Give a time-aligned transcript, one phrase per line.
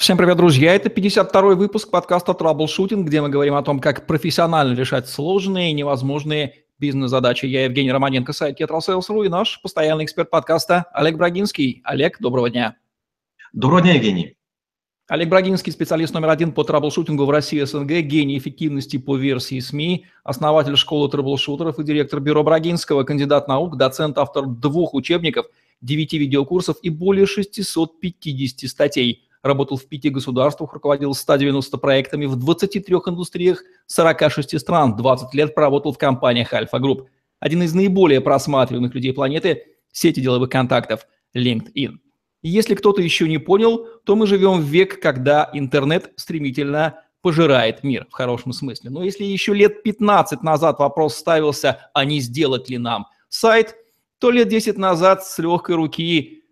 [0.00, 0.74] Всем привет, друзья!
[0.74, 5.74] Это 52-й выпуск подкаста «Траблшутинг», где мы говорим о том, как профессионально решать сложные и
[5.74, 7.44] невозможные бизнес-задачи.
[7.44, 11.82] Я Евгений Романенко, сайт Ketrasales.ru и наш постоянный эксперт подкаста Олег Брагинский.
[11.84, 12.76] Олег, доброго дня!
[13.52, 14.36] Доброго дня, Евгений!
[15.06, 20.06] Олег Брагинский, специалист номер один по траблшутингу в России СНГ, гений эффективности по версии СМИ,
[20.24, 25.44] основатель школы траблшутеров и директор бюро Брагинского, кандидат наук, доцент, автор двух учебников,
[25.82, 32.94] девяти видеокурсов и более 650 статей– работал в пяти государствах, руководил 190 проектами в 23
[32.94, 37.08] индустриях 46 стран, 20 лет проработал в компаниях Альфа Групп.
[37.38, 41.98] Один из наиболее просматриваемых людей планеты– сети деловых контактов LinkedIn.
[42.42, 48.06] Если кто-то еще не понял, то мы живем в век, когда интернет стремительно пожирает мир
[48.08, 48.90] в хорошем смысле.
[48.90, 53.76] Но если еще лет 15 назад вопрос ставился, а не сделать ли нам сайт,
[54.18, 56.44] то лет 10 назад с легкой руки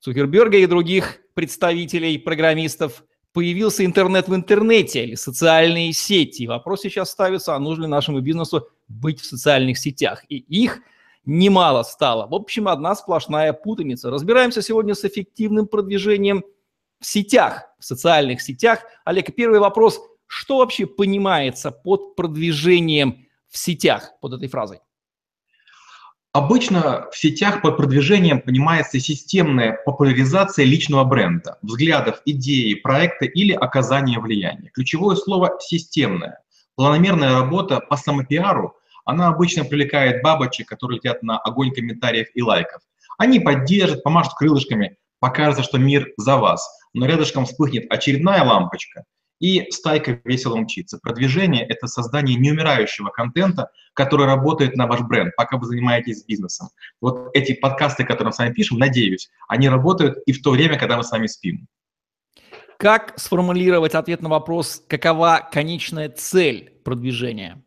[0.00, 6.46] Цукерберга и других представителей программистов появился интернет в интернете или социальные сети.
[6.46, 10.24] вопрос сейчас ставится, а нужно ли нашему бизнесу быть в социальных сетях.
[10.28, 10.80] И их
[11.24, 12.26] немало стало.
[12.26, 14.10] В общем, одна сплошная путаница.
[14.10, 16.44] Разбираемся сегодня с эффективным продвижением
[17.00, 18.80] в сетях, в социальных сетях.
[19.04, 20.00] Олег, первый вопрос.
[20.26, 24.80] Что вообще понимается под продвижением в сетях, под этой фразой?
[26.34, 34.18] Обычно в сетях под продвижением понимается системная популяризация личного бренда, взглядов, идеи, проекта или оказания
[34.18, 34.70] влияния.
[34.72, 36.38] Ключевое слово «системная».
[36.74, 42.80] Планомерная работа по самопиару, она обычно привлекает бабочек, которые летят на огонь комментариев и лайков.
[43.18, 46.66] Они поддержат, помашут крылышками, покажется, что мир за вас.
[46.94, 49.04] Но рядышком вспыхнет очередная лампочка,
[49.42, 50.98] и стайка весело мчится.
[51.02, 56.68] Продвижение– это создание неумирающего контента, который работает на ваш бренд, пока вы занимаетесь бизнесом.
[57.00, 60.78] Вот эти подкасты, которые мы с вами пишем, надеюсь, они работают и в то время,
[60.78, 61.66] когда мы с вами спим.
[62.78, 67.60] Как сформулировать ответ на вопрос, какова конечная цель продвижения?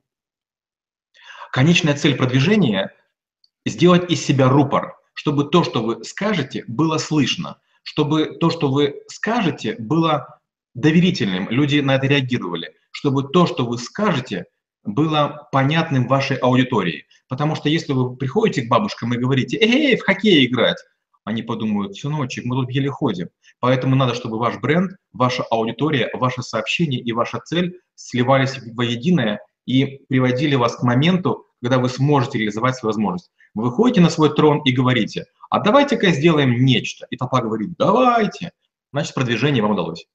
[1.52, 2.94] Конечная цель продвижения–
[3.66, 9.02] сделать из себя рупор, чтобы то, что вы скажете, было слышно, чтобы то, что вы
[9.10, 10.40] скажете, было
[10.76, 14.46] доверительным, люди на это реагировали, чтобы то, что вы скажете,
[14.84, 17.06] было понятным вашей аудитории.
[17.28, 20.78] Потому что если вы приходите к бабушкам и говорите, эй, в хоккей играть,
[21.24, 23.30] они подумают, сыночек, мы тут еле ходим.
[23.60, 30.02] Поэтому надо, чтобы ваш бренд, ваша аудитория, ваше сообщение и ваша цель сливались воединое и
[30.08, 33.32] приводили вас к моменту, когда вы сможете реализовать свою возможность.
[33.56, 37.08] Вы выходите на свой трон и говорите, а давайте-ка сделаем нечто.
[37.10, 38.52] И толпа говорит, давайте.
[38.92, 40.06] Значит, продвижение вам удалось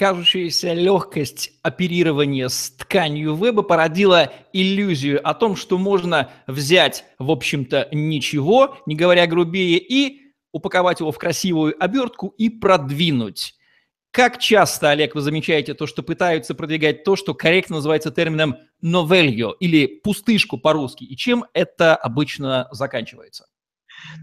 [0.00, 7.86] кажущаяся легкость оперирования с тканью веба породила иллюзию о том, что можно взять, в общем-то,
[7.92, 13.56] ничего, не говоря грубее, и упаковать его в красивую обертку и продвинуть.
[14.10, 19.54] Как часто, Олег, вы замечаете то, что пытаются продвигать то, что корректно называется термином «новельо»
[19.60, 23.49] или «пустышку» по-русски, и чем это обычно заканчивается?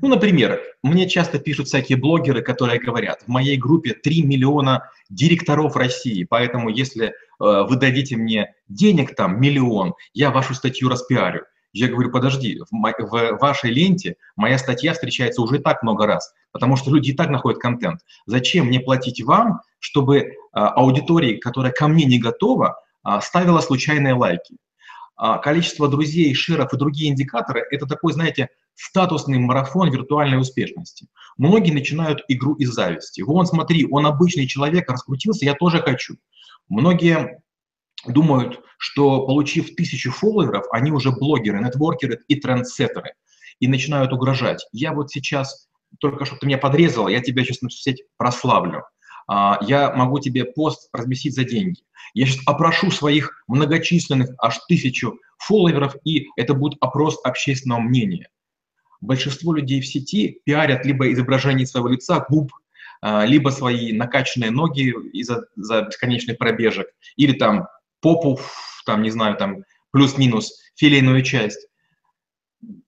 [0.02, 5.76] Ну, например, мне часто пишут всякие блогеры, которые говорят, в моей группе 3 миллиона директоров
[5.76, 11.46] России, поэтому если э, вы дадите мне денег там, миллион, я вашу статью распиарю.
[11.74, 16.76] Я говорю, подожди, в, в вашей ленте моя статья встречается уже так много раз, потому
[16.76, 18.02] что люди и так находят контент.
[18.26, 24.14] Зачем мне платить вам, чтобы э, аудитория, которая ко мне не готова, э, ставила случайные
[24.14, 24.58] лайки?
[25.18, 31.08] А количество друзей, шеров и другие индикаторы– это такой, знаете, статусный марафон виртуальной успешности.
[31.38, 33.22] Многие начинают игру из зависти.
[33.22, 36.16] Вон, смотри, он обычный человек, раскрутился, я тоже хочу.
[36.70, 37.42] Многие
[38.06, 43.14] думают, что получив тысячу фолловеров, они уже блогеры, нетворкеры и трендсеттеры,
[43.60, 44.66] и начинают угрожать.
[44.72, 45.68] Я вот сейчас,
[46.00, 48.84] только что ты меня подрезала, я тебя сейчас на сеть прославлю.
[49.28, 51.82] А, я могу тебе пост разместить за деньги.
[52.14, 58.30] Я сейчас опрошу своих многочисленных, аж тысячу фолловеров, и это будет опрос общественного мнения.
[59.02, 62.52] Большинство людей в сети пиарят либо изображение своего лица, губ,
[63.02, 67.68] а, либо свои накачанные ноги из-за за бесконечных пробежек, или там
[68.02, 68.40] попу,
[68.86, 71.68] там, не знаю, там плюс-минус филейную часть.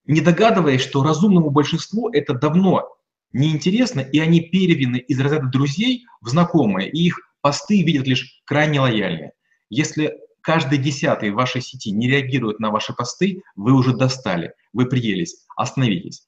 [0.06, 2.90] Не догадываясь, что разумному большинству это давно
[3.32, 8.80] неинтересно, и они переведены из разряда друзей в знакомые, и их посты видят лишь крайне
[8.80, 9.34] лояльные.
[9.70, 14.86] Если каждый десятый в вашей сети не реагирует на ваши посты, вы уже достали, вы
[14.86, 16.28] приелись, остановитесь.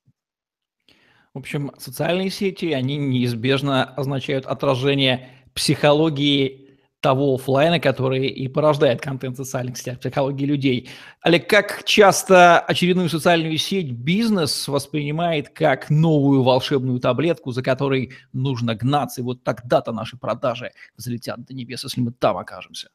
[1.33, 6.61] В общем, социальные сети, они неизбежно означают отражение психологии
[7.01, 10.89] того офлайна, который и порождает контент в социальных сетях, психологии людей.
[11.21, 18.75] Олег, как часто очередную социальную сеть бизнес воспринимает как новую волшебную таблетку, за которой нужно
[18.75, 22.89] гнаться, и вот тогда-то наши продажи взлетят до небес, если мы там окажемся?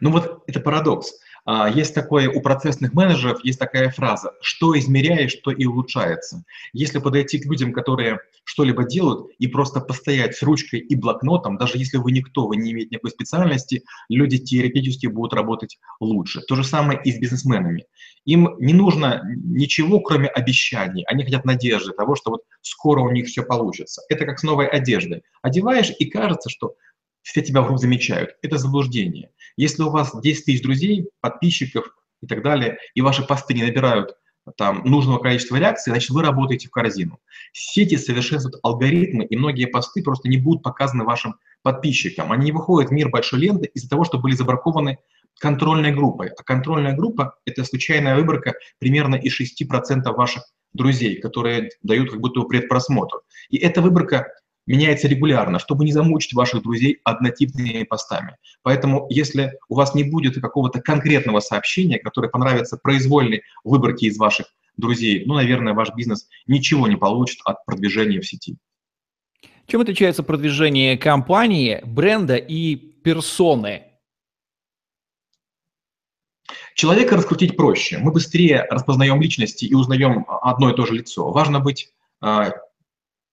[0.00, 1.12] Ну вот это парадокс.
[1.44, 6.44] А, есть такое у процессных менеджеров, есть такая фраза, что измеряешь, что и улучшается.
[6.72, 11.78] Если подойти к людям, которые что-либо делают, и просто постоять с ручкой и блокнотом, даже
[11.78, 16.42] если вы никто, вы не имеете никакой специальности, люди теоретически будут работать лучше.
[16.42, 17.86] То же самое и с бизнесменами.
[18.24, 21.04] Им не нужно ничего, кроме обещаний.
[21.04, 24.02] Они хотят надежды того, что вот скоро у них все получится.
[24.08, 25.22] Это как с новой одеждой.
[25.42, 26.76] Одеваешь, и кажется, что
[27.22, 28.36] все тебя вдруг замечают.
[28.42, 29.30] Это заблуждение.
[29.56, 34.16] Если у вас 10 тысяч друзей, подписчиков и так далее, и ваши посты не набирают
[34.56, 37.20] там, нужного количества реакций, значит, вы работаете в корзину.
[37.52, 42.32] Сети совершенствуют алгоритмы, и многие посты просто не будут показаны вашим подписчикам.
[42.32, 44.98] Они не выходят в мир большой ленты из-за того, что были забракованы
[45.38, 46.28] контрольной группой.
[46.28, 52.42] А контрольная группа– это случайная выборка примерно из 6% ваших друзей, которые дают как будто
[52.42, 53.20] предпросмотр.
[53.50, 54.28] И эта выборка
[54.66, 58.36] меняется регулярно, чтобы не замучить ваших друзей однотипными постами.
[58.62, 64.46] Поэтому, если у вас не будет какого-то конкретного сообщения, которое понравится произвольной выборке из ваших
[64.76, 68.56] друзей, ну, наверное, ваш бизнес ничего не получит от продвижения в сети.
[69.66, 73.84] Чем отличается продвижение компании, бренда и персоны?
[76.74, 77.98] Человека раскрутить проще.
[77.98, 81.30] Мы быстрее распознаем личности и узнаем одно и то же лицо.
[81.30, 82.52] Важно быть а,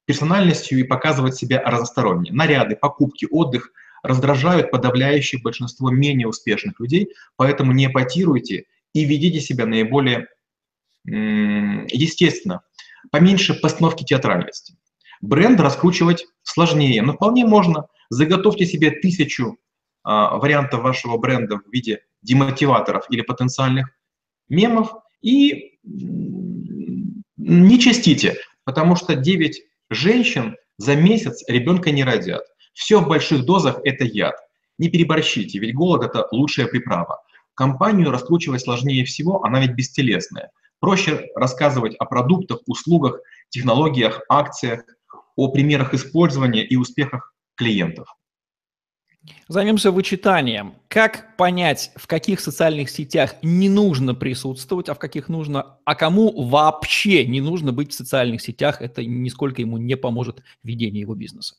[0.09, 2.31] персональностью и показывать себя разносторонне.
[2.31, 3.71] Наряды, покупки, отдых
[4.01, 10.25] раздражают подавляющее большинство менее успешных людей, поэтому не эпатируйте и ведите себя наиболее
[11.06, 12.63] естественно.
[13.11, 14.73] Поменьше постановки театральности.
[15.21, 17.85] Бренд раскручивать сложнее, но вполне можно.
[18.09, 19.59] Заготовьте себе тысячу
[20.01, 23.91] а, вариантов вашего бренда в виде демотиваторов или потенциальных
[24.47, 24.91] мемов
[25.21, 25.77] и
[27.38, 32.44] не частите, потому что 9 Женщин за месяц ребенка не родят.
[32.74, 34.36] Все в больших дозах– это яд.
[34.77, 37.21] Не переборщите, ведь голод– это лучшая приправа.
[37.56, 40.51] Компанию раскручивать сложнее всего, она ведь бестелесная.
[40.80, 43.19] Проще рассказывать о продуктах, услугах,
[43.50, 44.83] технологиях, акциях,
[45.36, 48.07] о примерах использования и успехах клиентов.
[49.48, 50.75] Займемся вычитанием.
[50.88, 56.48] Как понять, в каких социальных сетях не нужно присутствовать, а в каких нужно, а кому
[56.48, 61.16] вообще не нужно быть в социальных сетях, это нисколько ему не поможет в ведении его
[61.16, 61.56] бизнеса.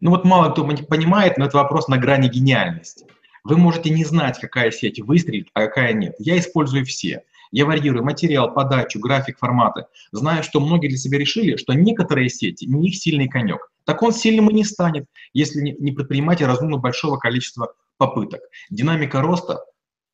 [0.00, 3.06] Ну вот мало кто понимает, но это вопрос на грани гениальности.
[3.44, 6.16] Вы можете не знать, какая сеть выстрелит, а какая нет.
[6.18, 7.22] Я использую все.
[7.52, 9.86] Я варьирую материал, подачу, график, форматы.
[10.10, 13.70] Знаю, что многие для себя решили, что некоторые сети не их сильный конек.
[13.86, 18.40] Так он сильным и не станет, если не предпринимать разумно большого количества попыток.
[18.68, 19.64] Динамика роста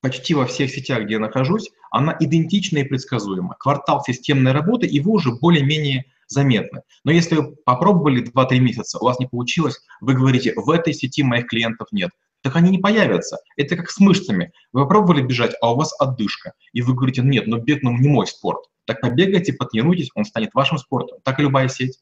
[0.01, 3.57] почти во всех сетях, где я нахожусь, она идентична и предсказуема.
[3.59, 6.83] Квартал системной работы, и вы уже более-менее заметны.
[7.05, 11.23] Но если вы попробовали 2-3 месяца, у вас не получилось, вы говорите, в этой сети
[11.23, 12.11] моих клиентов нет
[12.43, 13.39] так они не появятся.
[13.57, 14.53] Это как с мышцами.
[14.73, 16.53] Вы попробовали бежать, а у вас отдышка.
[16.73, 18.67] И вы говорите, нет, но бег ну, не мой спорт.
[18.85, 21.19] Так побегайте, потренируйтесь, он станет вашим спортом.
[21.23, 22.01] Так и любая сеть.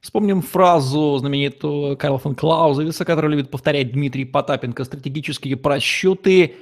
[0.00, 4.84] Вспомним фразу знаменитую Карла фон Клаузевица, который любит повторять Дмитрий Потапенко.
[4.84, 6.56] Стратегические просчеты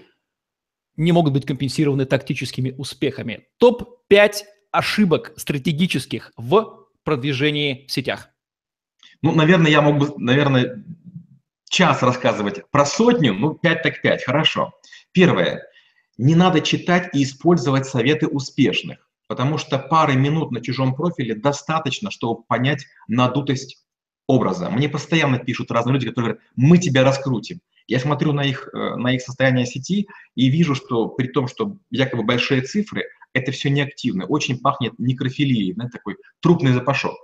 [0.97, 3.47] не могут быть компенсированы тактическими успехами.
[3.59, 8.31] Топ-5 ошибок стратегических в продвижении в сетях.
[9.23, 10.85] Ну, наверное, я мог бы, наверное,
[11.69, 14.73] час рассказывать про сотню, ну, 5 так 5, хорошо.
[15.13, 15.63] Первое.
[16.19, 22.11] Не надо читать и использовать советы успешных, потому что пары минут на чужом профиле достаточно,
[22.11, 23.85] чтобы понять надутость
[24.27, 24.71] образа.
[24.71, 27.61] Мне постоянно пишут разные люди, которые говорят, мы тебя раскрутим.
[27.87, 31.77] Я смотрю на их, э, на их состояние сети и вижу, что при том, что
[31.91, 37.17] якобы большие цифры, это все неактивно, очень пахнет некрофилией, знаете, такой трупный запашок.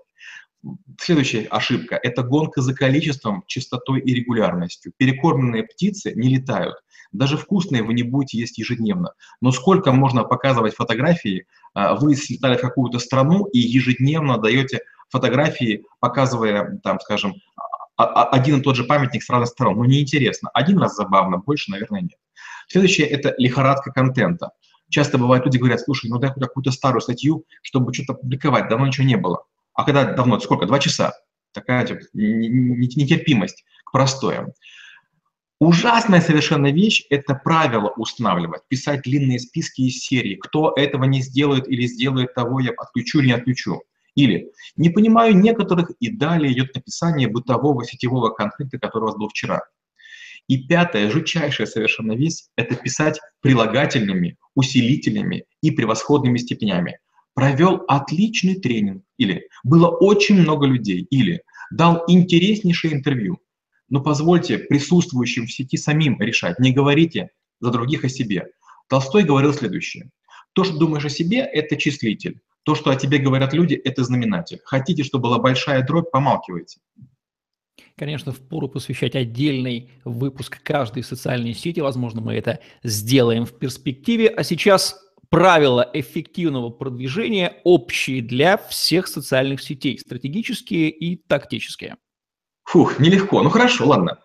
[1.01, 4.93] Следующая ошибка– это гонка за количеством, частотой и регулярностью.
[4.97, 6.77] Перекормленные птицы не летают.
[7.13, 9.13] Даже вкусные вы не будете есть ежедневно.
[9.41, 15.85] Но сколько можно показывать фотографии, а, вы слетали в какую-то страну и ежедневно даете фотографии,
[16.01, 17.35] показывая, там, скажем,
[17.97, 19.77] а, а, один и тот же памятник с разных сторон.
[19.77, 20.51] Ну, неинтересно.
[20.55, 22.19] Один раз забавно, больше, наверное, нет.
[22.69, 24.51] Следующее– это лихорадка контента.
[24.89, 29.07] Часто бывает, люди говорят, слушай, ну дай какую-то старую статью, чтобы что-то публиковать, давно ничего
[29.07, 29.45] не было.
[29.75, 30.67] А когда давно, сколько?
[30.67, 31.15] Два часа.
[31.53, 34.53] Такая типа, нетерпимость к простоям.
[35.65, 40.35] Ужасная совершенно вещь– это правило устанавливать, писать длинные списки из серии.
[40.35, 43.81] Кто этого не сделает или сделает того, я отключу или не отключу.
[44.17, 49.29] Или не понимаю некоторых, и далее идет описание бытового сетевого конфликта, который у вас был
[49.29, 49.61] вчера.
[50.49, 56.99] И пятое, жутчайшая совершенно вещь, это писать прилагательными, усилителями и превосходными степенями.
[57.35, 63.39] Провел отличный тренинг, или было очень много людей, или дал интереснейшее интервью.
[63.93, 67.29] Но позвольте присутствующим в сети самим решать, не говорите
[67.61, 68.47] за других о себе.
[68.89, 70.09] Толстой говорил следующее.
[70.55, 72.41] То, что думаешь о себе, это числитель.
[72.63, 74.61] То, что о тебе говорят люди, это знаменатель.
[74.65, 76.81] Хотите, чтобы была большая дробь, помалкивайте.
[77.95, 81.81] Конечно, впору посвящать отдельный выпуск каждой социальной сети.
[81.81, 84.29] Возможно, мы это сделаем в перспективе.
[84.29, 84.97] А сейчас
[85.29, 91.97] правила эффективного продвижения общие для всех социальных сетей, стратегические и тактические.
[92.65, 93.43] Фух, нелегко.
[93.43, 94.19] Ну хорошо, ладно.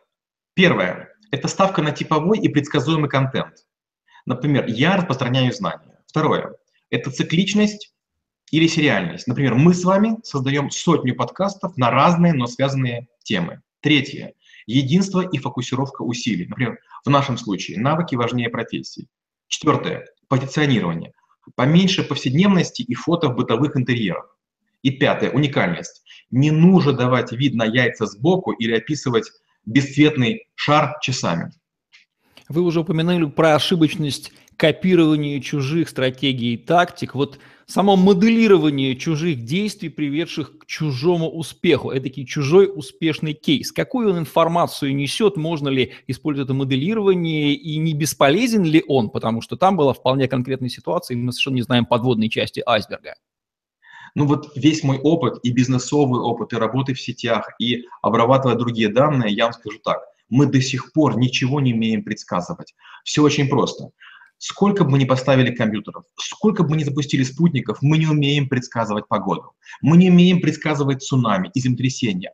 [0.54, 3.66] Первое– это ставка на типовой и предсказуемый контент.
[4.26, 6.02] Например, я распространяю знания.
[6.08, 6.56] Второе–
[6.90, 7.94] это цикличность
[8.52, 9.28] или сериальность.
[9.28, 13.62] Например, мы с вами создаем сотню подкастов на разные, но связанные темы.
[13.82, 14.34] Третье–
[14.66, 16.48] единство и фокусировка усилий.
[16.48, 19.08] Например, в нашем случае навыки важнее профессий.
[19.48, 21.14] Четвертое– позиционирование.
[21.56, 24.38] Поменьше повседневности и фото в бытовых интерьерах.
[24.82, 26.04] И пятое– уникальность.
[26.32, 29.32] Не нужно давать вид на яйца сбоку или описывать
[29.66, 31.52] бесцветный шар часами.
[32.50, 37.14] Вы уже упомянули про ошибочность копирования чужих стратегий и тактик.
[37.14, 43.72] Вот само моделирование чужих действий, приведших к чужому успеху, это чужой успешный кейс.
[43.72, 49.42] Какую он информацию несет, можно ли использовать это моделирование и не бесполезен ли он, потому
[49.42, 53.16] что там была вполне конкретная ситуация, и мы совершенно не знаем подводной части айсберга.
[54.18, 58.90] Ну вот весь мой опыт, и бизнесовый опыт, и работы в сетях, и обрабатывая другие
[58.90, 62.74] данные, я вам скажу так, мы до сих пор ничего не умеем предсказывать.
[63.04, 63.92] Все очень просто.
[64.40, 68.50] Сколько бы мы ни поставили компьютеров, сколько бы мы ни запустили спутников, мы не умеем
[68.50, 69.52] предсказывать погоду.
[69.82, 72.32] Мы не умеем предсказывать цунами и землетрясения.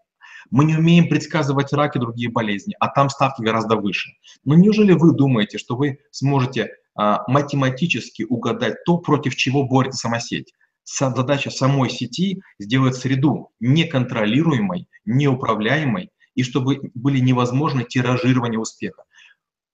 [0.52, 4.12] Мы не умеем предсказывать рак и другие болезни, а там ставки гораздо выше.
[4.46, 10.22] Но неужели вы думаете, что вы сможете а, математически угадать то, против чего борется сама
[10.22, 10.54] сеть?
[10.86, 19.04] Задача самой сети сделать среду неконтролируемой, неуправляемой, и чтобы были невозможны тиражирование успеха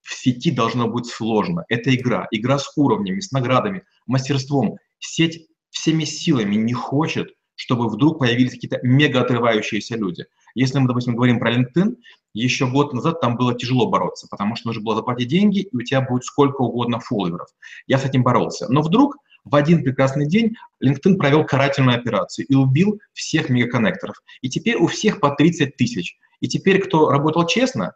[0.09, 1.65] в сети должно быть сложно.
[1.69, 4.77] Это игра, игра с уровнями, с наградами, мастерством.
[4.97, 10.25] Сеть всеми силами не хочет, чтобы вдруг появились какие-то мега отрывающиеся люди.
[10.55, 11.95] Если мы, допустим, говорим про LinkedIn,
[12.33, 15.81] еще год назад там было тяжело бороться, потому что нужно было заплатить деньги, и у
[15.81, 17.47] тебя будет сколько угодно фолловеров.
[17.85, 18.67] Я с этим боролся.
[18.67, 24.22] Но вдруг в один прекрасный день LinkedIn провел карательную операцию и убил всех мегаконнекторов.
[24.41, 26.17] И теперь у всех по 30 тысяч.
[26.39, 27.93] И теперь, кто работал честно,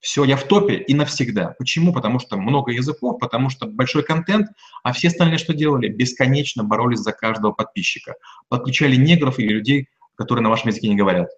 [0.00, 1.54] все, я в топе и навсегда.
[1.58, 1.92] Почему?
[1.92, 4.48] Потому что много языков, потому что большой контент,
[4.82, 5.88] а все остальные что делали?
[5.88, 8.14] Бесконечно боролись за каждого подписчика.
[8.48, 11.28] Подключали негров или людей, которые на вашем языке не говорят.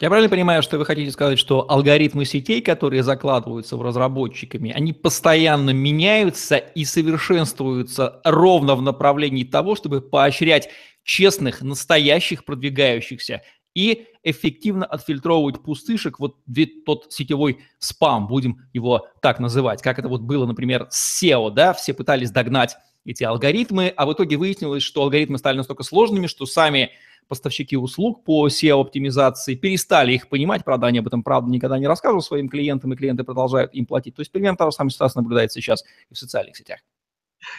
[0.00, 4.92] Я правильно понимаю, что вы хотите сказать, что алгоритмы сетей, которые закладываются в разработчиками, они
[4.92, 10.68] постоянно меняются и совершенствуются ровно в направлении того, чтобы поощрять
[11.04, 16.38] честных, настоящих продвигающихся и эффективно отфильтровывать пустышек, вот
[16.84, 21.72] тот сетевой спам, будем его так называть, как это вот было, например, с SEO, да,
[21.72, 26.46] все пытались догнать эти алгоритмы, а в итоге выяснилось, что алгоритмы стали настолько сложными, что
[26.46, 26.90] сами
[27.28, 32.24] поставщики услуг по SEO-оптимизации перестали их понимать, правда, они об этом, правда, никогда не рассказывают
[32.24, 34.14] своим клиентам, и клиенты продолжают им платить.
[34.14, 36.80] То есть примерно та же самая ситуация наблюдается сейчас и в социальных сетях.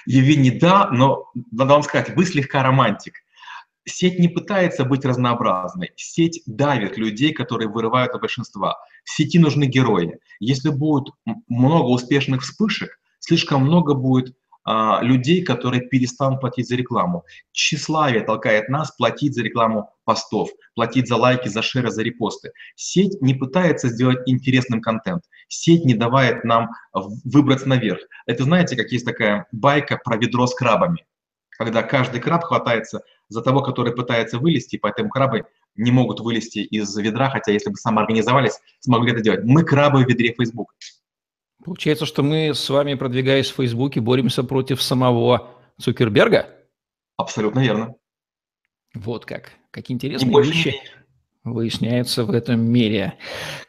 [0.05, 3.15] Евгений, да, но надо вам сказать, вы слегка романтик.
[3.87, 5.91] Сеть не пытается быть разнообразной.
[5.95, 8.77] Сеть давит людей, которые вырывают от большинства.
[9.03, 10.17] В сети нужны герои.
[10.39, 11.13] Если будет
[11.47, 17.23] много успешных вспышек, слишком много будет а, людей, которые перестанут платить за рекламу.
[17.51, 22.51] Тщеславие толкает нас платить за рекламу постов, платить за лайки, за шеры, за репосты.
[22.75, 25.23] Сеть не пытается сделать интересным контент.
[25.47, 28.01] Сеть не давает нам выбраться наверх.
[28.25, 31.05] Это знаете, как есть такая байка про ведро с крабами
[31.57, 35.45] когда каждый краб хватается за того, который пытается вылезти, поэтому крабы
[35.75, 39.43] не могут вылезти из ведра, хотя если бы самоорганизовались, смогли это делать.
[39.43, 40.73] Мы крабы в ведре Facebook.
[41.65, 45.49] Получается, что мы с вами, продвигаясь в Фейсбуке, боремся против самого
[45.81, 46.47] Цукерберга?
[47.17, 47.95] Абсолютно верно.
[48.93, 49.51] Вот как.
[49.71, 50.75] Какие интересные вещи
[51.43, 53.17] выясняются в этом мире.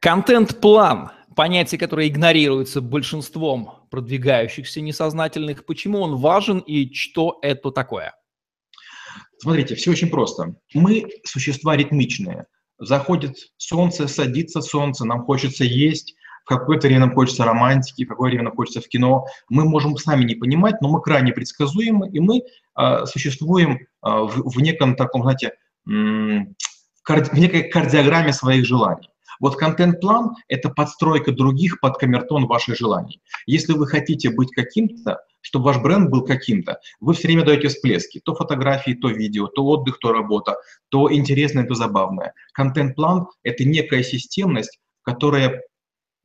[0.01, 5.65] Контент-план понятие, которое игнорируется большинством продвигающихся несознательных.
[5.65, 8.15] Почему он важен и что это такое?
[9.39, 10.57] Смотрите, все очень просто.
[10.75, 12.45] Мы существа ритмичные.
[12.79, 16.15] Заходит солнце, садится солнце, нам хочется есть,
[16.47, 19.27] в какое-то время нам хочется романтики, в какое время нам хочется в кино.
[19.49, 22.43] Мы можем сами не понимать, но мы крайне предсказуемы, и мы
[22.79, 26.47] э, существуем э, в, в неком таком, знаете, в,
[27.33, 29.11] некой кардиограмме своих желаний.
[29.41, 33.21] Вот контент-план– это подстройка других под камертон ваших желаний.
[33.47, 38.21] Если вы хотите быть каким-то, чтобы ваш бренд был каким-то, вы все время даете всплески.
[38.25, 40.57] То фотографии, то видео, то отдых, то работа,
[40.91, 42.35] то интересное, то забавное.
[42.53, 45.63] Контент-план– это некая системность, которая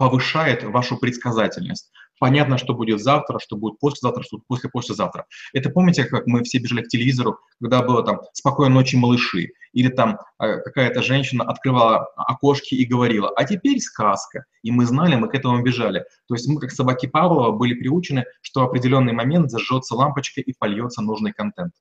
[0.01, 1.91] повышает вашу предсказательность.
[2.19, 5.27] Понятно, что будет завтра, что будет послезавтра, что будет после-послезавтра.
[5.53, 9.89] Это помните, как мы все бежали к телевизору, когда было там «Спокойной ночи, малыши», или
[9.89, 14.45] там э, какая-то женщина открывала окошки и говорила «А теперь сказка».
[14.63, 16.03] И мы знали, мы к этому бежали.
[16.27, 20.51] То есть мы, как собаки Павлова, были приучены, что в определенный момент зажжется лампочка и
[20.57, 21.73] польется нужный контент.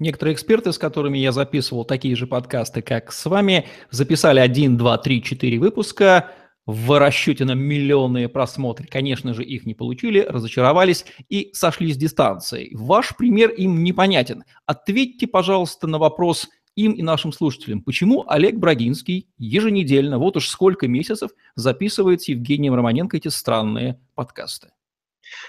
[0.00, 4.98] Некоторые эксперты, с которыми я записывал такие же подкасты, как с вами, записали 1, 2,
[4.98, 6.32] 3, 4 выпуска–
[6.66, 12.70] в расчете на миллионные просмотры, конечно же, их не получили, разочаровались и сошли с дистанции.
[12.72, 14.44] Ваш пример им непонятен.
[14.66, 20.88] Ответьте, пожалуйста, на вопрос им и нашим слушателям, почему Олег Брагинский еженедельно, вот уж сколько
[20.88, 24.70] месяцев, записывает с Евгением Романенко эти странные подкасты?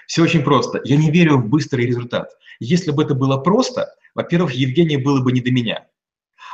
[0.07, 0.81] Все очень просто.
[0.83, 2.29] Я не верю в быстрый результат.
[2.59, 5.85] Если бы это было просто, во-первых, Евгений было бы не до меня.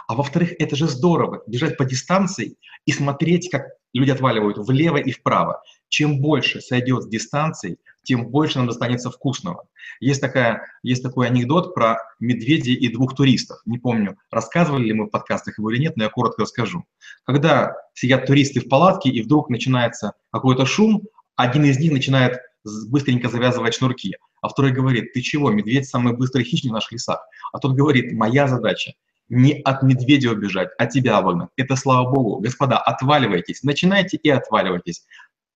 [0.08, 5.12] А во-вторых, это же здорово, бежать по дистанции и смотреть, как люди отваливают влево и
[5.12, 5.62] вправо.
[5.90, 9.66] Чем больше сойдет с дистанцией, тем больше нам достанется вкусного.
[10.00, 13.60] Есть, такая, есть такой анекдот про медведей и двух туристов.
[13.66, 16.86] Не помню, рассказывали ли мы в подкастах его или нет, но я коротко расскажу.
[17.26, 21.04] Когда сидят туристы в палатке, и вдруг начинается какой-то шум,
[21.36, 22.40] один из них начинает
[22.88, 27.20] быстренько завязывать шнурки, а второй говорит, ты чего, медведь самый быстрый хищник в наших лесах.
[27.54, 28.94] А тот говорит, моя задача
[29.32, 31.50] не от медведя убежать, а тебя обогнать.
[31.56, 32.42] Это слава богу.
[32.42, 35.06] Господа, отваливайтесь, начинайте и отваливайтесь.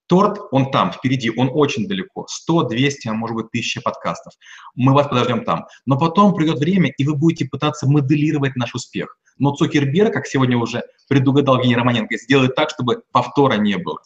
[0.08, 2.26] Торт, он там, впереди, он очень далеко.
[2.30, 4.34] 100, 200, а может быть 1000 подкастов.
[4.76, 5.66] Мы вас подождем там.
[5.86, 9.18] Но потом придет время, и вы будете пытаться моделировать наш успех.
[9.38, 14.00] Но Цукерберг, как сегодня уже предугадал Евгений Романенко, сделает так, чтобы повтора не было.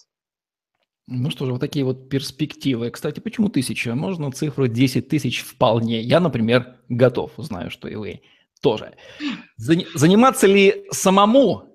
[1.06, 2.90] Ну что же, вот такие вот перспективы.
[2.92, 3.94] Кстати, почему тысяча?
[3.94, 6.02] Можно цифру 10 тысяч вполне.
[6.02, 8.22] Я, например, готов, знаю, что и вы
[8.62, 8.94] тоже.
[9.58, 11.66] Заниматься ли самому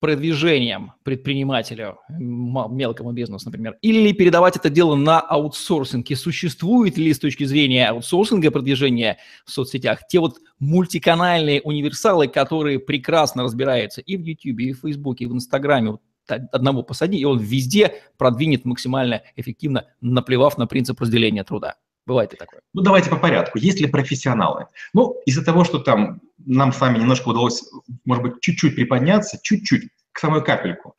[0.00, 6.08] продвижением предпринимателю, мелкому бизнесу, например, или передавать это дело на аутсорсинг?
[6.10, 12.78] И существует ли с точки зрения аутсорсинга продвижения в соцсетях те вот мультиканальные универсалы, которые
[12.78, 15.98] прекрасно разбираются и в YouTube, и в Facebook, и в Инстаграме,
[16.28, 21.76] одного посади, и он везде продвинет максимально эффективно, наплевав на принцип разделения труда.
[22.08, 22.62] Бывает и такое.
[22.72, 23.58] Ну, давайте по порядку.
[23.58, 24.68] Есть ли профессионалы?
[24.94, 27.62] Ну, из-за того, что там нам с вами немножко удалось,
[28.06, 30.96] может быть, чуть-чуть приподняться, чуть-чуть, к самой капельку,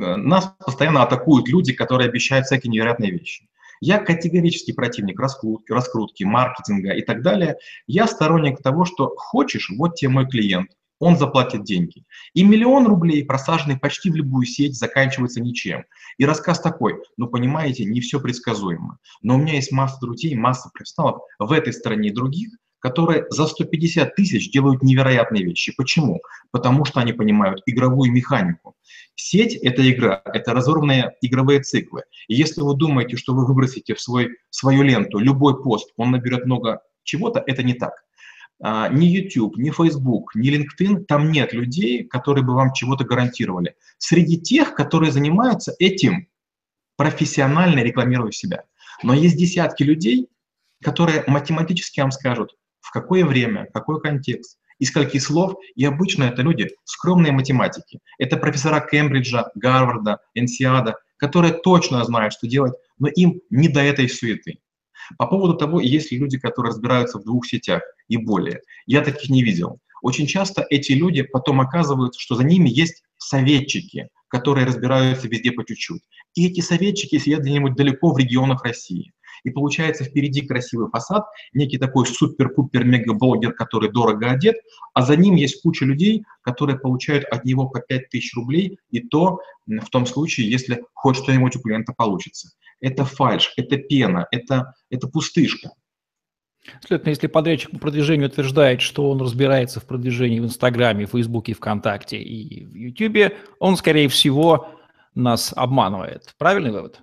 [0.00, 3.48] э, нас постоянно атакуют люди, которые обещают всякие невероятные вещи.
[3.80, 7.56] Я категорический противник раскрутки, раскрутки, маркетинга и так далее.
[7.88, 10.70] Я сторонник того, что хочешь, вот тебе мой клиент,
[11.04, 12.02] он заплатит деньги.
[12.32, 15.84] И миллион рублей, просаженный почти в любую сеть, заканчивается ничем.
[16.16, 18.96] И рассказ такой, ну понимаете, не все предсказуемо.
[19.20, 23.46] Но у меня есть масса друзей, масса профессионалов в этой стране и других, которые за
[23.46, 25.74] 150 тысяч делают невероятные вещи.
[25.76, 26.22] Почему?
[26.52, 28.74] Потому что они понимают игровую механику.
[29.14, 32.04] Сеть– это игра, это разорванные игровые циклы.
[32.28, 36.46] И если вы думаете, что вы выбросите в свой, свою ленту любой пост, он наберет
[36.46, 37.92] много чего-то, это не так.
[38.62, 43.74] А, ни YouTube, ни Facebook, ни LinkedIn, там нет людей, которые бы вам чего-то гарантировали.
[43.98, 46.28] Среди тех, которые занимаются этим,
[46.96, 48.64] профессионально рекламируя себя.
[49.02, 50.28] Но есть десятки людей,
[50.82, 56.42] которые математически вам скажут, в какое время, какой контекст, из скольки слов, и обычно это
[56.42, 58.00] люди скромные математики.
[58.18, 64.08] Это профессора Кембриджа, Гарварда, Энсиада, которые точно знают, что делать, но им не до этой
[64.08, 64.58] суеты.
[65.18, 68.60] По поводу того, есть ли люди, которые разбираются в двух сетях и более.
[68.86, 69.78] Я таких не видел.
[70.02, 75.64] Очень часто эти люди потом оказываются, что за ними есть советчики, которые разбираются везде по
[75.64, 76.02] чуть-чуть.
[76.34, 79.12] И эти советчики сидят где-нибудь далеко в регионах России.
[79.44, 84.56] И получается впереди красивый фасад, некий такой супер-пупер-мегаблогер, который дорого одет,
[84.94, 89.38] а за ним есть куча людей, которые получают от него по 5000 рублей, и то
[89.66, 95.08] в том случае, если хоть что-нибудь у клиента получится это фальш, это пена, это, это
[95.08, 95.70] пустышка.
[96.80, 102.16] Следовательно, если подрядчик по продвижению утверждает, что он разбирается в продвижении в Инстаграме, Фейсбуке, ВКонтакте
[102.18, 104.68] и в Ютубе, он, скорее всего,
[105.14, 106.34] нас обманывает.
[106.38, 107.00] Правильный вывод?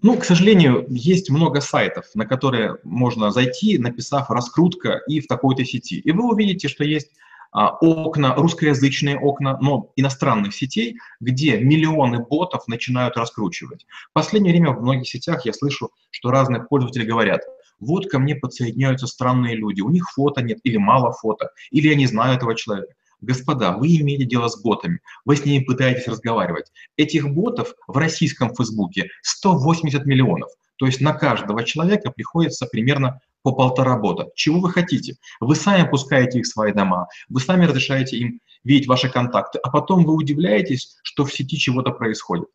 [0.00, 5.64] Ну, к сожалению, есть много сайтов, на которые можно зайти, написав «раскрутка» и в такой-то
[5.64, 5.98] сети.
[5.98, 7.10] И вы увидите, что есть
[7.52, 13.86] окна, русскоязычные окна, но иностранных сетей, где миллионы ботов начинают раскручивать.
[14.10, 17.40] В последнее время в многих сетях я слышу, что разные пользователи говорят,
[17.80, 21.94] вот ко мне подсоединяются странные люди, у них фото нет или мало фото, или я
[21.94, 22.94] не знаю этого человека.
[23.20, 26.70] Господа, вы имеете дело с ботами, вы с ними пытаетесь разговаривать.
[26.96, 30.50] Этих ботов в российском Фейсбуке 180 миллионов.
[30.76, 34.28] То есть на каждого человека приходится примерно по полтора бота.
[34.34, 35.16] Чего вы хотите?
[35.40, 39.70] Вы сами пускаете их в свои дома, вы сами разрешаете им видеть ваши контакты, а
[39.70, 42.48] потом вы удивляетесь, что в сети чего-то происходит.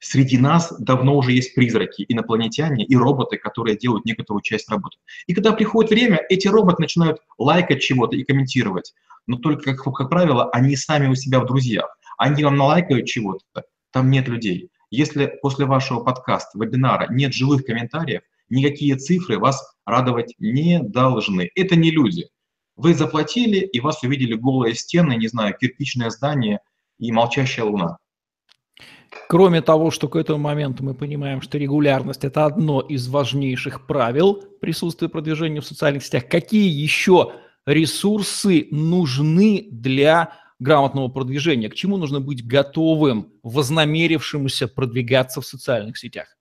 [0.00, 4.96] Среди нас давно уже есть призраки, инопланетяне и роботы, которые делают некоторую часть работы.
[5.26, 8.94] И когда приходит время, эти роботы начинают лайкать чего-то и комментировать.
[9.26, 11.98] Но только, как, как правило, они сами у себя в друзьях.
[12.16, 13.44] Они вам налайкают чего-то,
[13.90, 14.70] там нет людей.
[14.90, 21.50] Если после вашего подкаста, вебинара нет живых комментариев, никакие цифры вас радовать не должны.
[21.54, 22.28] Это не люди.
[22.76, 26.60] Вы заплатили, и вас увидели голые стены, не знаю, кирпичное здание
[26.98, 27.98] и молчащая луна.
[29.28, 34.34] Кроме того, что к этому моменту мы понимаем, что регулярность– это одно из важнейших правил
[34.60, 37.32] присутствия продвижения в социальных сетях, какие еще
[37.66, 41.68] ресурсы нужны для грамотного продвижения?
[41.68, 46.37] К чему нужно быть готовым, вознамерившемуся продвигаться в социальных сетях?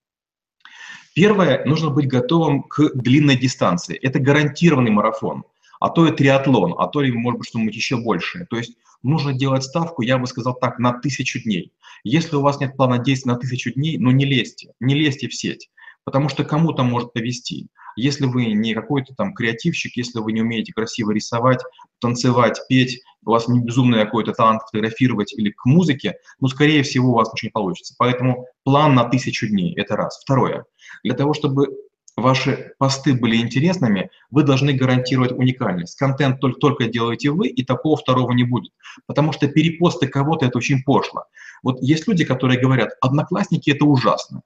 [1.17, 3.95] Первое, нужно быть готовым к длинной дистанции.
[3.95, 5.45] Это гарантированный марафон,
[5.79, 8.45] а то и триатлон, а то и, может быть, что-нибудь еще большее.
[8.45, 11.73] То есть нужно делать ставку, я бы сказал так, на тысячу дней.
[12.03, 15.33] Если у вас нет плана действий на тысячу дней, ну не лезьте, не лезьте в
[15.33, 15.71] сеть,
[16.07, 17.67] потому что кому-то может повести.
[17.97, 21.59] Если вы не какой-то там креативщик, если вы не умеете красиво рисовать,
[21.99, 27.09] танцевать, петь, у вас не безумный какой-то талант фотографировать или к музыке, ну, скорее всего,
[27.09, 27.93] у вас ничего не получится.
[27.97, 30.17] Поэтому план на тысячу дней– это раз.
[30.21, 30.63] Второе.
[31.03, 31.75] Для того, чтобы
[32.15, 35.97] ваши посты были интересными, вы должны гарантировать уникальность.
[35.97, 38.71] Контент только, только делаете вы, и такого второго не будет.
[39.07, 41.25] Потому что перепосты кого-то– это очень пошло.
[41.63, 44.43] Вот есть люди, которые говорят, одноклассники– это ужасно.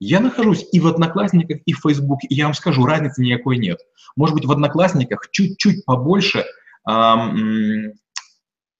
[0.00, 3.78] Я нахожусь и в Одноклассниках, и в Фейсбуке, и я вам скажу, разницы никакой нет.
[4.16, 6.44] Может быть, в Одноклассниках чуть-чуть побольше
[6.88, 7.92] эм,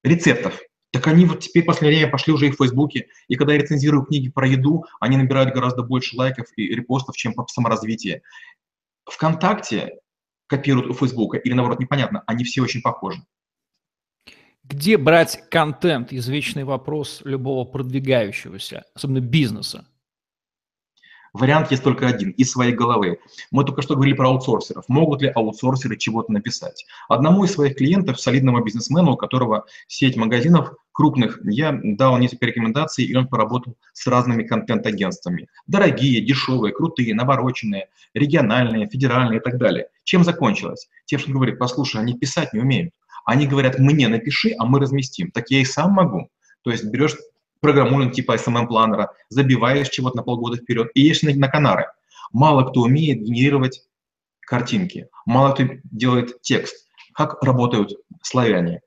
[0.03, 0.59] рецептов,
[0.91, 3.07] так они вот теперь в последнее время пошли уже и в Фейсбуке.
[3.27, 7.33] И когда я рецензирую книги про еду, они набирают гораздо больше лайков и репостов, чем
[7.33, 8.21] по саморазвитию.
[9.05, 9.99] ВКонтакте
[10.47, 13.21] копируют у Фейсбука или наоборот непонятно, они все очень похожи.
[14.63, 16.11] Где брать контент?
[16.11, 19.87] Извечный вопрос любого продвигающегося, особенно бизнеса.
[21.33, 23.19] Вариант есть только один, из своей головы.
[23.51, 24.85] Мы только что говорили про аутсорсеров.
[24.87, 26.85] Могут ли аутсорсеры чего-то написать?
[27.09, 33.05] Одному из своих клиентов, солидному бизнесмену, у которого сеть магазинов крупных, я дал несколько рекомендаций,
[33.05, 35.47] и он поработал с разными контент-агентствами.
[35.67, 39.87] Дорогие, дешевые, крутые, навороченные, региональные, федеральные и так далее.
[40.03, 40.89] Чем закончилось?
[41.05, 42.93] Тем, что говорит, послушай, они писать не умеют.
[43.25, 45.31] Они говорят, мне напиши, а мы разместим.
[45.31, 46.29] Так я и сам могу.
[46.63, 47.15] То есть берешь
[47.59, 51.87] программулин типа SMM-планера, забиваешь чего-то на полгода вперед и едешь на, на Канары.
[52.31, 53.83] Мало кто умеет генерировать
[54.41, 56.87] картинки, мало кто делает текст.
[57.13, 58.81] Как работают славяне?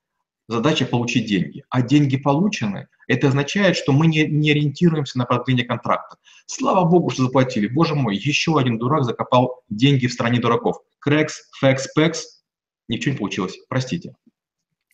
[0.49, 1.63] Задача получить деньги.
[1.69, 6.17] А деньги получены, это означает, что мы не, не ориентируемся на продление контракта.
[6.47, 7.69] Слава богу, что заплатили.
[7.69, 10.79] Боже мой, еще один дурак закопал деньги в стране дураков.
[10.99, 12.43] Крекс, Фекс, Пекс.
[12.89, 13.59] Ничего не получилось.
[13.69, 14.15] Простите.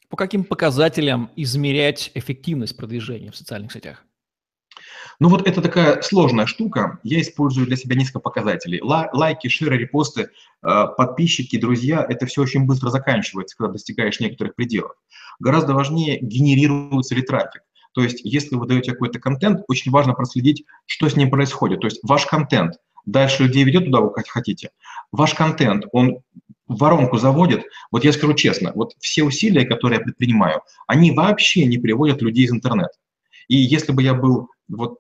[0.09, 4.05] По каким показателям измерять эффективность продвижения в социальных сетях?
[5.19, 6.99] Ну вот это такая сложная штука.
[7.03, 8.81] Я использую для себя несколько показателей.
[8.83, 10.29] Лайки, шеры, репосты,
[10.62, 14.92] э, подписчики, друзья– это все очень быстро заканчивается, когда достигаешь некоторых пределов.
[15.40, 17.62] Гораздо важнее, генерируется ли трафик.
[17.92, 21.81] То есть если вы даете какой-то контент, очень важно проследить, что с ним происходит.
[21.81, 22.75] То есть ваш контент
[23.07, 24.71] дальше людей ведет туда, вы хотите.
[25.12, 26.19] Ваш контент, он
[26.67, 31.79] воронку заводит, вот я скажу честно, вот все усилия, которые я предпринимаю, они вообще не
[31.79, 32.95] приводят людей из интернета.
[33.49, 34.99] И если бы я был вот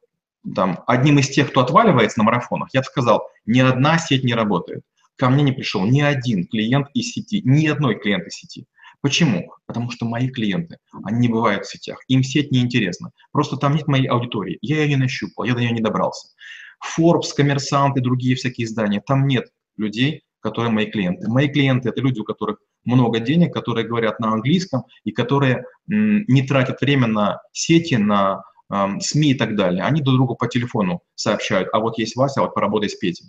[0.54, 4.34] там одним из тех, кто отваливается на марафонах, я бы сказал, ни одна сеть не
[4.34, 4.82] работает.
[5.16, 8.66] Ко мне не пришел ни один клиент из сети, ни одной клиент из сети.
[9.00, 9.52] Почему?
[9.66, 13.12] Потому что мои клиенты, они не бывают в сетях, им сеть не интересна.
[13.32, 16.28] Просто там нет моей аудитории, я ее не нащупал, я до нее не добрался.
[16.98, 21.28] Forbes, Коммерсант и другие всякие издания, там нет людей, которые мои клиенты.
[21.28, 26.46] Мои клиенты– это люди, у которых много денег, которые говорят на английском и которые не
[26.46, 29.82] тратят время на сети, на э, СМИ и так далее.
[29.82, 33.26] Они друг другу по телефону сообщают, а вот есть Вася, а вот поработай с Петей.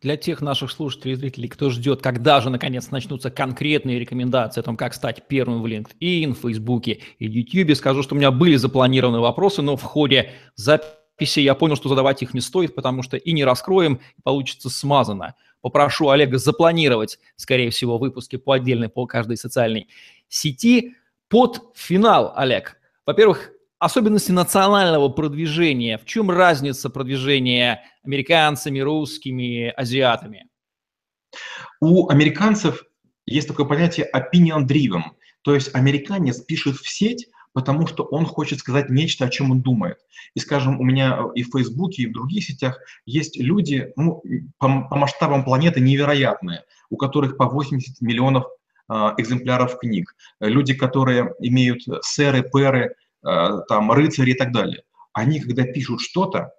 [0.00, 4.64] Для тех наших слушателей и зрителей, кто ждет, когда же наконец начнутся конкретные рекомендации о
[4.64, 8.56] том, как стать первым в LinkedIn, в Фейсбуке и YouTube, скажу, что у меня были
[8.56, 13.18] запланированы вопросы, но в ходе записи я понял, что задавать их не стоит, потому что
[13.18, 19.36] и не раскроем, получится смазано попрошу Олега запланировать, скорее всего, выпуски по отдельной, по каждой
[19.36, 19.88] социальной
[20.28, 20.94] сети.
[21.28, 25.98] Под финал, Олег, во-первых, особенности национального продвижения.
[25.98, 30.48] В чем разница продвижения американцами, русскими, азиатами?
[31.80, 32.84] У американцев
[33.26, 35.02] есть такое понятие opinion driven,
[35.42, 39.60] То есть американец пишет в сеть, потому что он хочет сказать нечто, о чем он
[39.60, 39.98] думает.
[40.34, 44.22] И, скажем, у меня и в Фейсбуке, и в других сетях есть люди ну,
[44.58, 48.44] по, по масштабам планеты невероятные, у которых по 80 миллионов
[48.88, 50.14] э, экземпляров книг.
[50.40, 52.94] Люди, которые имеют сэры, перы,
[53.26, 54.82] э, там, рыцари и так далее.
[55.12, 56.52] Они, когда пишут что-то,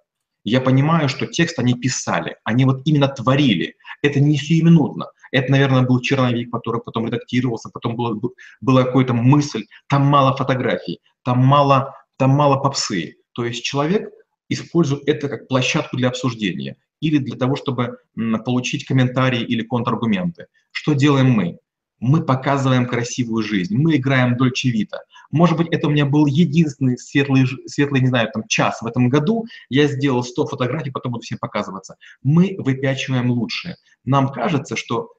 [0.44, 3.76] я понимаю, что текст они писали, они вот именно творили.
[4.02, 5.06] Это не сиюминутно.
[5.32, 8.20] Это, наверное, был черновик, который потом редактировался, потом было,
[8.60, 9.64] была какая-то мысль.
[9.88, 13.16] Там мало фотографий, там мало, там мало попсы.
[13.32, 14.10] То есть человек
[14.48, 17.98] использует это как площадку для обсуждения или для того, чтобы
[18.44, 20.46] получить комментарии или контраргументы.
[20.70, 21.58] Что делаем мы?
[21.98, 25.02] Мы показываем красивую жизнь, мы играем Дольче Вита.
[25.30, 29.08] Может быть, это у меня был единственный светлый, светлый, не знаю, там, час в этом
[29.08, 29.46] году.
[29.68, 31.96] Я сделал 100 фотографий, потом буду всем показываться.
[32.22, 33.76] Мы выпячиваем лучшее.
[34.04, 35.12] Нам кажется, что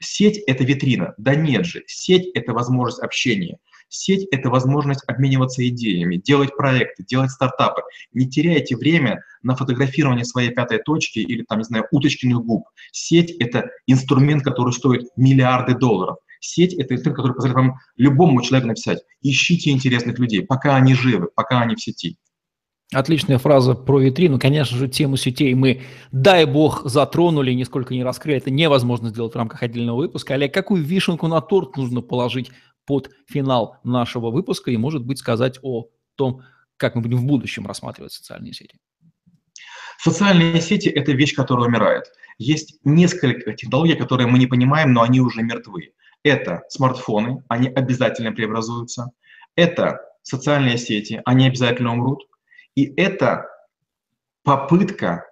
[0.00, 1.14] сеть– это витрина.
[1.18, 3.58] Да нет же, сеть– это возможность общения.
[3.88, 7.82] Сеть– это возможность обмениваться идеями, делать проекты, делать стартапы.
[8.12, 12.68] Не теряйте время на фотографирование своей пятой точки или, там, не знаю, уточкиных губ.
[12.92, 16.18] Сеть– это инструмент, который стоит миллиарды долларов.
[16.40, 21.28] Сеть– это инструмент, который позволяет вам любому человеку написать «ищите интересных людей, пока они живы,
[21.34, 22.16] пока они в сети».
[22.92, 24.40] Отличная фраза про витрину.
[24.40, 28.38] Конечно же, тему сетей мы, дай бог, затронули, нисколько не раскрыли.
[28.38, 30.34] Это невозможно сделать в рамках отдельного выпуска.
[30.34, 32.50] Олег, какую вишенку на торт нужно положить
[32.86, 36.42] под финал нашего выпуска и, может быть, сказать о том,
[36.76, 38.76] как мы будем в будущем рассматривать социальные сети?
[39.98, 42.06] Социальные сети– это вещь, которая умирает.
[42.38, 45.92] Есть несколько технологий, которые мы не понимаем, но они уже мертвы.
[46.24, 49.10] Это смартфоны, они обязательно преобразуются.
[49.54, 52.24] Это социальные сети, они обязательно умрут.
[52.74, 53.46] И это
[54.42, 55.26] попытка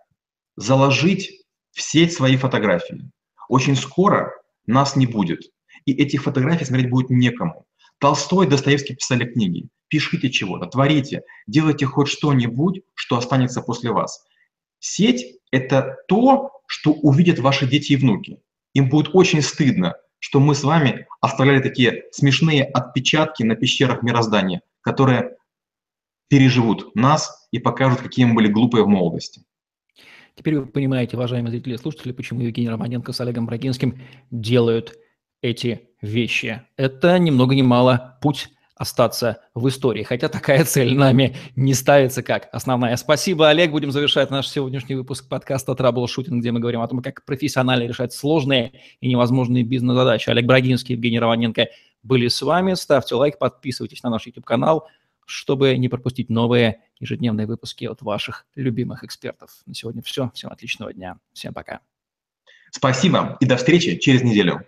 [0.57, 1.31] заложить
[1.73, 3.11] в сеть свои фотографии.
[3.49, 4.33] Очень скоро
[4.67, 5.41] нас не будет.
[5.87, 7.67] И эти фотографии смотреть будет некому.
[7.99, 9.69] Толстой и Достоевский писали книги.
[9.89, 14.25] Пишите чего-то, творите, делайте хоть что-нибудь, что останется после вас.
[14.81, 18.39] Сеть– это то, что увидят ваши дети и внуки.
[18.75, 24.61] Им будет очень стыдно, что мы с вами оставляли такие смешные отпечатки на пещерах мироздания,
[24.83, 25.38] которые
[26.29, 29.43] переживут нас и покажут, какие мы были глупые в молодости.
[30.35, 34.97] Теперь вы понимаете, уважаемые зрители и слушатели, почему Евгений Романенко с Олегом Брагинским делают
[35.43, 36.63] эти вещи.
[36.77, 40.05] Это ни много ни мало путь остаться в истории.
[40.05, 42.97] Хотя такая цель нами не ставится как основная.
[42.97, 43.73] Спасибо, Олег.
[43.73, 48.13] Будем завершать наш сегодняшний выпуск подкаста «Траблшутинг», где мы говорим о том, как профессионально решать
[48.13, 50.31] сложные и невозможные бизнес-задачи.
[50.31, 51.67] Олег Брагинский, Евгений Романенко
[52.05, 52.75] были с вами.
[52.75, 54.87] Ставьте лайк, подписывайтесь на наш YouTube-канал,
[55.29, 59.51] чтобы не пропустить новые ежедневные выпуски от ваших любимых экспертов.
[59.67, 60.31] На сегодня все.
[60.35, 61.19] Всем отличного дня.
[61.35, 61.81] Всем пока.
[62.71, 64.67] Спасибо и до встречи через неделю.